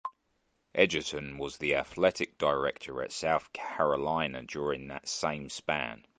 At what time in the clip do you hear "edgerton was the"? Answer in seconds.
0.73-1.75